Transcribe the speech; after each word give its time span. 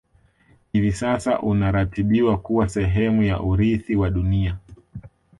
Hivi 0.73 0.91
sasa 0.91 1.39
unaratibiwa 1.39 2.37
kuwa 2.37 2.69
sehemu 2.69 3.23
ya 3.23 3.41
Urithi 3.41 3.95
wa 3.95 4.09
dunia 4.09 4.57